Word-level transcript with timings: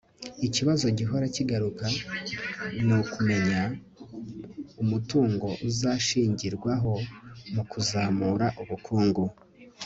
ikibazo 0.47 0.85
gihora 0.97 1.25
kigaruka 1.35 1.85
ni 2.87 2.97
kumenya 3.11 3.61
umutungo 4.81 5.47
uzashingirwaho 5.69 6.93
mu 7.55 7.63
kuzamura 7.71 8.47
ubukungu 8.61 9.23